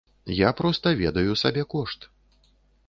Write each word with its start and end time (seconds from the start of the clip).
Я 0.35 0.49
проста 0.61 0.95
ведаю 1.03 1.37
сабе 1.43 1.63
кошт. 1.77 2.11